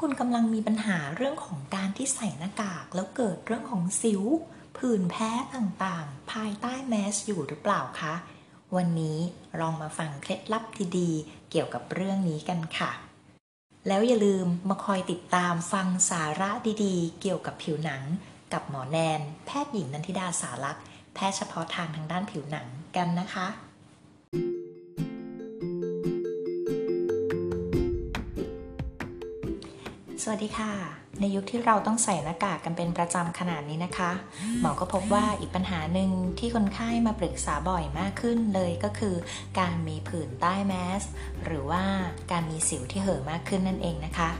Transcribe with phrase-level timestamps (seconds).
[0.00, 4.22] คุณกำลังมีปัญหาเรื่องของการที่ใส่หน้ากาก แล้วเกิดเรื่องของสิว
[4.76, 8.14] ผื่นแพ้ต่างๆ ภายใต้แมสอยู่หรือเปล่าคะ
[8.76, 9.18] วันนี้
[9.60, 10.64] ลองมาฟังเคล็ดลับ
[10.98, 12.90] ดีๆ เกี่ยวกับเรื่องนี้กันค่ะ
[13.86, 16.50] แล้วอย่าลืมมาคอยติดตามฟังสาระ
[16.84, 18.02] ดีๆ เกี่ยวกับผิวหนัง
[18.52, 20.84] กับหมอแนน แพทย์หญิงนันทิดาสารักษ์
[21.14, 23.46] แพทย์เฉพาะทางทางด้านผิวหนังกันนะคะ
[30.30, 30.72] วัสดีค่ะ
[31.20, 34.10] ในยุคที่เราต้องใส่หน้ากากกันเป็นประจำขนาดนี้นะคะ
[34.60, 39.14] หมอก็พบว่าอีกปัญหาหนึ่งที่คนไข้มาปรึกษาบ่อยมากขึ้นเลยก็คือ
[39.58, 41.02] การมีผื่นใต้แมส
[41.44, 41.82] หรือว่า
[42.30, 44.30] การมีสิวที่เห่อะมากขึ้นนั่นเองนะคะ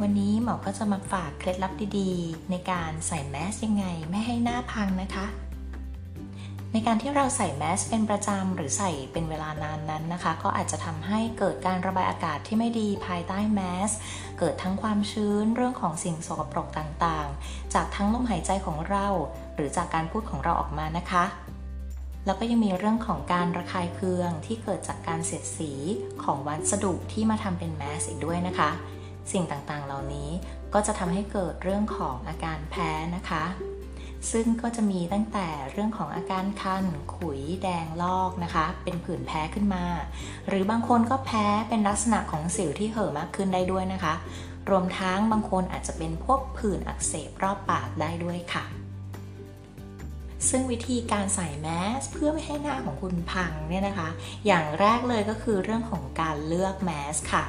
[0.00, 5.26] วันนี้หมอก็จะมาฝากเคล็ดลับดีๆ ในการใส่แมสยังไงไม่ให้หน้าพังนะคะ
[6.72, 13.90] ในการที่เราใส่แมสเป็นประจำหรือใส่เป็นเวลานานนั้นนะคะ ก็อาจจะทำให้เกิดการระบายอากาศที่ไม่ดีภายใต้แมส
[14.38, 19.06] เกิดทั้งความชื้นเรื่องของสิ่งสกปรกต่างๆ จากทั้งลมหายใจของเรา
[19.54, 21.24] หรือจากการพูดของเราออกมานะคะ
[22.26, 25.72] แล้วก็ยังมีเรื่องของการระคายเคืองที่เกิดจากการเสียดสี
[26.22, 28.70] ของวัสดุที่มาทำเป็นแมสอีกด้วยนะคะ
[29.32, 30.30] สิ่งต่างๆเหล่านี้
[30.74, 33.44] ก็จะทำให้เกิดเรื่องของอาการแพ้นะคะ
[34.32, 39.84] ซึ่งก็จะมีตั้งแต่เรื่องของอาการคัน ขุย แดงลอกนะคะ เป็นผื่นแพ้ขึ้นมา
[40.48, 44.14] หรือบางคนก็แพ้เป็นลักษณะของสิวที่เห่อมากขึ้นได้ด้วยนะคะ
[44.70, 48.64] รวมทั้งบางคนอาจจะเป็นพวกผื่นอักเสบรอบปากได้ด้วยค่ะ
[50.48, 51.68] ซึ่งวิธีการใส่แม
[52.00, 54.08] สเพื่อไม่ให้หน้าของคุณพังเนี่ยนะคะ
[54.46, 57.44] อย่างแรกเลยก็คือเรื่องของการเลือกแมสค่ะ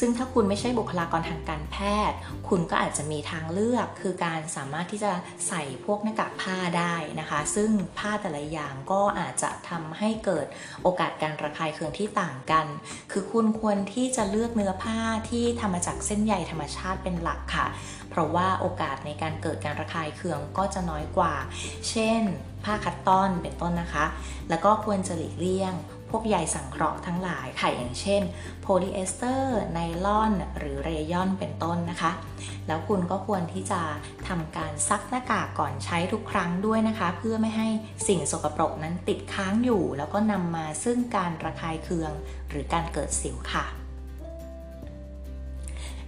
[0.00, 1.76] ซึ่งถ้าคุณไม่ใช่บุคลากรทางการแพ
[2.10, 5.12] ทย์ คุณก็อาจจะมีทางเลือก คือการสามารถที่จะ
[5.48, 10.46] ใส่พวกหน้ากากผ้าได้นะคะ ซึ่งผ้าแต่ละอย่างก็อาจจะทำให้เกิด
[10.82, 12.66] โอกาสการระคายเคืองที่ต่างกัน
[13.12, 14.98] คือคุณควรที่จะเลือกเนื้อผ้า
[15.30, 17.66] ที่ทำมาจากเส้นใยธรรมชาติเป็นหลักค่ะ
[18.10, 21.34] เพราะว่าโอกาสในการเกิดการระคายเคืองก็จะน้อยกว่า
[21.88, 22.22] เช่น
[22.64, 24.04] ผ้า cotton เป็นต้นนะคะ
[24.50, 25.74] แล้วก็ควรจะหลีกเลี่ยง
[26.10, 28.22] พวกใยสังเคราะห์ทั้งหลายค่ะอย่างเช่น
[28.60, 32.12] โพลีเอสเตอร์ไนลอน หรือเรยอนเป็นต้นนะคะ
[32.66, 33.80] แล้วคุณก็ควรที่จะ
[34.28, 37.68] ทำการซักหน้ากากก่อนใช้ทุกครั้งด้วยนะคะ เพื่อไม่ให้
[38.08, 42.12] สิ่งสกปรกนั้นติดค้างอยู่ แล้วก็นำมาซึ่งการระคายเคือง
[42.48, 43.83] หรือการเกิดสิวค่ะ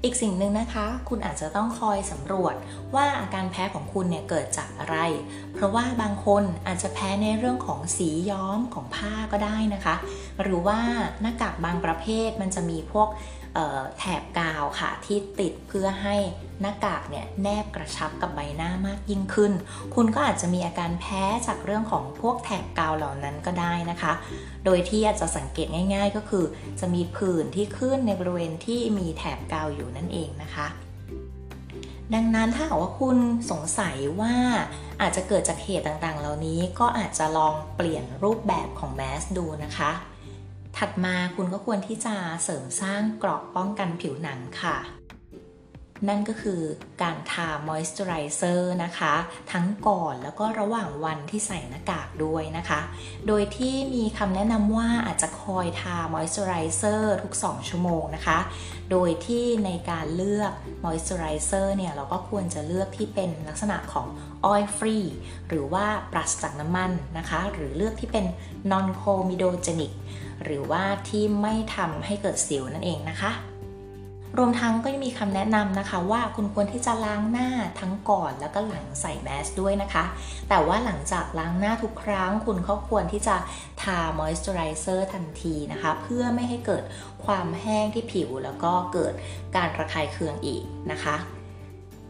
[0.04, 2.54] อีกสิ่งหนึ่งนะคะ คุณอาจจะต้องคอยสำรวจ
[2.94, 4.96] ว่าอาการแพ้ของคุณเนี่ยเกิดจากอะไร
[5.54, 9.94] เพราะว่าบางคนอาจจะแพ้ในเรื่องของสีย้อมของผ้าก็ได้นะคะ
[10.42, 10.78] หรือว่า
[11.20, 13.08] หน้ากากบางประเภทมันจะมีพวก
[13.98, 16.16] แถบกาวค่ะที่ติดเพื่อให้
[16.60, 19.52] หน้ากากเนี่ยแนบกระชับกับใบหน้ามากยิ่งขึ้น
[19.94, 24.12] คุณก็อาจจะมีอาการแพ้จากเรื่องของพวกแถบกาวเหล่านั้นก็ได้นะคะ
[24.64, 26.44] โดยที่อาจจะสังเกตง่ายๆ ก็คือ
[26.80, 30.66] จะมีผื่นที่ขึ้นในบริเวณที่มีแถบกาวอยู่นั่นเองนะคะ
[32.14, 33.18] ดังนั้นถ้าหากว่าคุณ
[33.50, 34.34] สงสัยว่า
[35.00, 39.90] อาจจะเกิดจากเหตุต่างๆ เหล่านี้ก็อาจจะลองเปลี่ยนรูปแบบของแมสดูนะคะ
[40.78, 42.14] ถัดมาคุณก็ควรที่จะ
[42.44, 44.76] เสริมสร้างเกราะป้องกันผิวหนังค่ะ
[46.08, 46.60] นั่นก็คือ
[47.02, 49.14] การทามอยส์เจอไรเซอร์นะคะ
[49.52, 52.80] ทั้งก่อนแล้วก็ระหว่างวันที่ใส่หน้ากากด้วยนะคะ
[53.26, 58.38] โดยที่มีคำแนะนำว่าอาจจะคอยทามอยส์เจอไรเซอร์ทุก 2 ชั่วโมงนะคะ
[58.90, 60.52] โดยที่ในการเลือก
[60.84, 64.06] มอยส์เจอไรเซอร์เนี่ย เราก็ควรจะเลือกที่เป็นลักษณะของ
[64.52, 65.06] oil free
[65.48, 68.26] หรือว่าปราศจากน้ำมันนะคะ หรือเลือกที่เป็น
[68.72, 69.92] non comedogenic
[70.44, 73.32] หรือว่าที่ไม่ทำให้เกิดสิวนั่นเองนะคะ
[74.38, 80.04] รวมทั้งก็ยังมีคำแนะนำนะคะ ว่าคุณควรที่จะล้างหน้าทั้งก่อนแล้วก็หลังใส่แมสด้วยนะคะ
[80.48, 83.36] แต่ว่าหลังจากล้างหน้าทุกครั้ง คุณก็ควรที่จะ
[83.82, 86.82] ทามอยส์เจอไรเซอร์ทันทีนะคะ เพื่อไม่ให้เกิด
[87.24, 89.12] ความแห้งที่ผิว แล้วก็เกิด
[89.56, 91.16] การระคายเคืองอีกนะคะ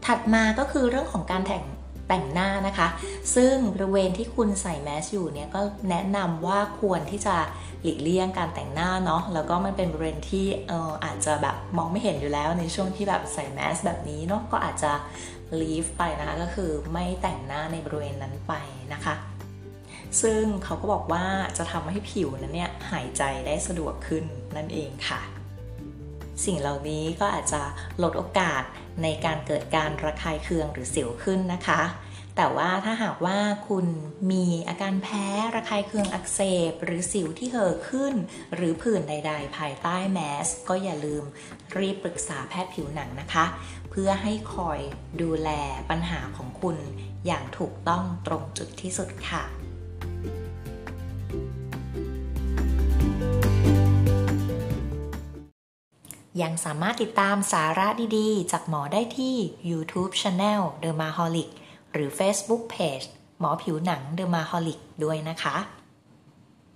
[0.05, 1.63] ถัดมาก็คือเรื่องของการแต่ง
[2.07, 2.87] แต่งหน้านะคะ
[3.35, 7.35] ซึ่งบริเวณที่คุณใส่แมสอยู่เนี่ยก็แนะนำว่าควรที่จะ
[7.81, 14.91] หลีกเลี่ยงการแต่งหน้าเนาะแล้วก็มันเป็นบริเวณที่เอออาจจะแบบมองไม่เห็นอยู่แล้วในช่วงที่แบบใส่แมสแบบนี้เนาะก็อาจจะ
[15.59, 18.53] ลีฟไปนะคะก็คือไม่แต่งหน้าในบริเวณนั้นไป
[18.93, 19.15] นะคะ
[20.21, 21.25] ซึ่งเขาก็บอกว่า
[21.57, 24.23] จะทำให้ผิวนั้นเนี่ยหายใจได้สะดวกขึ้น
[24.55, 25.21] นั่นเองค่ะ
[26.45, 27.61] สิ่งเหล่านี้ก็อาจจะ
[28.03, 28.63] ลดโอกาส
[29.03, 31.81] ในการเกิดการระคายเคืองหรือสิวขึ้นนะคะ
[32.37, 33.39] แต่ว่าถ้าหากว่า
[33.69, 33.85] คุณ
[34.31, 36.39] มีอาการแพ้ระคายเคืองอักเส
[36.69, 38.13] บ หรือสิวที่เห่อขึ้น
[38.55, 41.23] หรือผื่นใด ๆ ภายใต้แมส ก็อย่าลืม
[41.77, 43.45] รีบปรึกษาแพทย์ผิวหนังนะคะ
[43.89, 44.79] เพื่อให้คอย
[45.21, 45.49] ดูแล
[45.89, 46.77] ปัญหาของคุณ
[47.25, 49.66] อย่างถูกต้องตรงจุดที่สุดค่ะ
[56.41, 57.87] ยังสามารถติดตามสาระ
[58.17, 59.35] ดีๆ จากหมอได้ที่
[59.69, 61.49] YouTube Channel The Maholic
[61.91, 63.05] หรือ Facebook Page
[63.39, 65.55] หมอผิวหนัง The Maholic ด้วยนะคะ